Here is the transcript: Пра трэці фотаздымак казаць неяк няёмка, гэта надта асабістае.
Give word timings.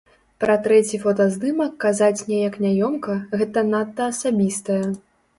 Пра 0.43 0.53
трэці 0.67 0.97
фотаздымак 1.01 1.75
казаць 1.83 2.25
неяк 2.31 2.57
няёмка, 2.65 3.17
гэта 3.41 3.63
надта 3.67 4.07
асабістае. 4.15 4.79